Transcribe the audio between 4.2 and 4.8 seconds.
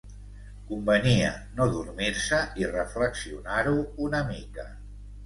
mica.